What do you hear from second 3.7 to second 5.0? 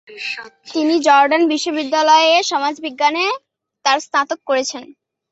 তার স্নাতক করেছেন।